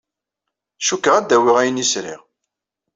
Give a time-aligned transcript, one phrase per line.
[0.85, 2.21] Cikkeɣ ad d-awyeɣ ayen ay sriɣ.